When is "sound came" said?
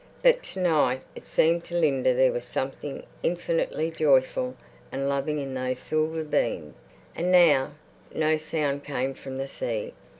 8.35-9.13